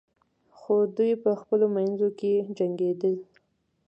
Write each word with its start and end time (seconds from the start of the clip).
خو 0.57 0.73
دوی 0.97 1.11
په 1.23 1.31
خپلو 1.41 1.65
منځو 1.75 2.07
کې 2.19 2.33
جنګیدل. 2.57 3.15